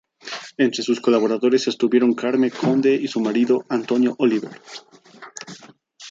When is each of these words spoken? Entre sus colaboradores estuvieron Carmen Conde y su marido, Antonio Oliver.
Entre 0.57 0.81
sus 0.81 0.99
colaboradores 0.99 1.67
estuvieron 1.67 2.15
Carmen 2.15 2.49
Conde 2.49 2.95
y 2.95 3.07
su 3.07 3.19
marido, 3.21 3.67
Antonio 3.69 4.15
Oliver. 4.17 4.59